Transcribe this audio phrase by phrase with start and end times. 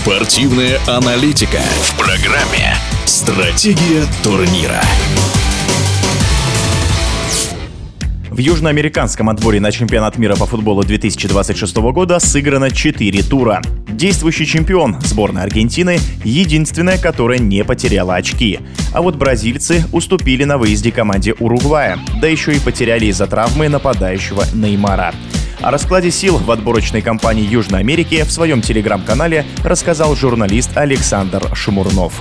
[0.00, 4.80] Спортивная аналитика в программе «Стратегия турнира».
[8.30, 13.60] В южноамериканском отборе на чемпионат мира по футболу 2026 года сыграно 4 тура.
[13.88, 18.60] Действующий чемпион сборной Аргентины– единственная, которая не потеряла очки.
[18.94, 24.44] А вот бразильцы уступили на выезде команде Уругвая, да еще и потеряли из-за травмы нападающего
[24.54, 25.12] Неймара.
[25.60, 32.14] О раскладе сил в отборочной кампании Южной Америки в своем телеграм-канале рассказал журналист Александр Шумурнов.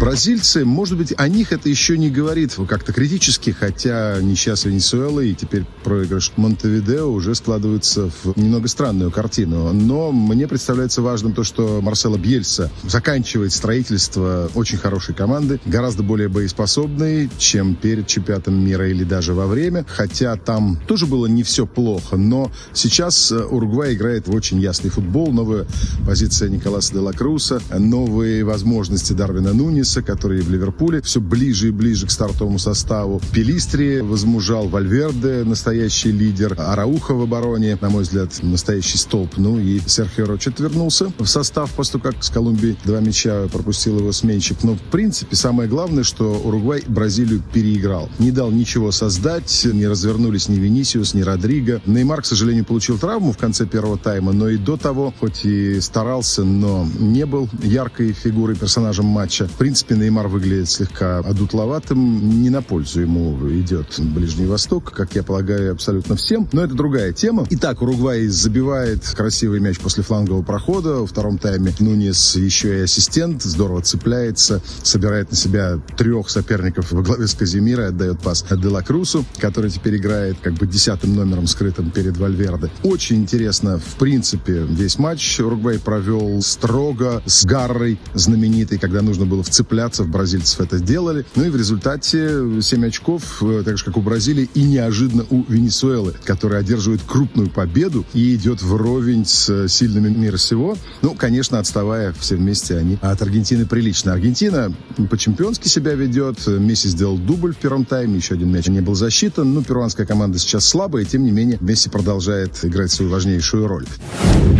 [0.00, 5.34] Бразильцы, может быть, о них это еще не говорит как-то критически, хотя несчастье Венесуэлы и
[5.34, 9.74] теперь проигрыш Монтевидео уже складываются в немного странную картину.
[9.74, 16.30] Но мне представляется важным то, что Марсело Бьельса заканчивает строительство очень хорошей команды, гораздо более
[16.30, 19.84] боеспособной, чем перед чемпионатом мира или даже во время.
[19.86, 24.88] Хотя там тоже было не все плохо, но сейчас э, Уругвай играет в очень ясный
[24.88, 25.30] футбол.
[25.30, 25.66] Новая
[26.06, 31.68] позиция Николаса де ла Круса, новые возможности Дарвина Нуни, Нуниса, который в Ливерпуле все ближе
[31.68, 33.20] и ближе к стартовому составу.
[33.32, 36.54] Пелистри возмужал Вальверде, настоящий лидер.
[36.58, 39.36] Арауха в обороне, на мой взгляд, настоящий столб.
[39.36, 43.98] Ну и Серхио Рочет вернулся в состав после того, как с Колумбией два мяча пропустил
[43.98, 44.62] его сменщик.
[44.62, 48.08] Но, в принципе, самое главное, что Уругвай Бразилию переиграл.
[48.18, 51.80] Не дал ничего создать, не развернулись ни Венисиус, ни Родриго.
[51.86, 55.80] Неймар, к сожалению, получил травму в конце первого тайма, но и до того, хоть и
[55.80, 62.42] старался, но не был яркой фигурой персонажем матча принципе, Неймар выглядит слегка одутловатым.
[62.42, 66.48] Не на пользу ему идет Ближний Восток, как я полагаю, абсолютно всем.
[66.52, 67.46] Но это другая тема.
[67.50, 70.96] Итак, Уругвай забивает красивый мяч после флангового прохода.
[70.96, 73.42] Во втором тайме Нунес еще и ассистент.
[73.42, 79.24] Здорово цепляется, собирает на себя трех соперников во главе с Казимира, отдает пас Дела Крусу,
[79.38, 82.70] который теперь играет как бы десятым номером скрытым перед Вальверде.
[82.82, 89.42] Очень интересно, в принципе, весь матч Уругвай провел строго с Гаррой знаменитой, когда нужно было
[89.42, 91.24] в цепляться бразильцев это сделали.
[91.36, 95.44] Ну и в результате 7 очков, э, так же как у Бразилии, и неожиданно у
[95.48, 100.76] Венесуэлы, которая одерживает крупную победу и идет вровень с э, сильными мира всего.
[101.02, 104.12] Ну, конечно, отставая все вместе они от Аргентины прилично.
[104.12, 104.74] Аргентина
[105.08, 106.44] по-чемпионски себя ведет.
[106.48, 109.54] Месси сделал дубль в первом тайме, еще один мяч не был засчитан.
[109.54, 113.86] Ну, перуанская команда сейчас слабая, и тем не менее Месси продолжает играть свою важнейшую роль.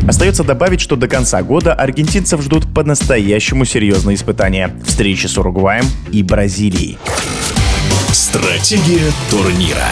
[0.06, 6.22] Остается добавить, что до конца года аргентинцев ждут по-настоящему серьезные испытания встречи с Уругваем и
[6.22, 6.98] Бразилией.
[8.12, 9.88] Стратегия турнира.